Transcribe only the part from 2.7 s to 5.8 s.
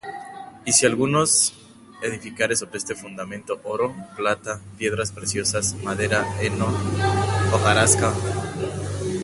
este fundamento oro, plata, piedras preciosas,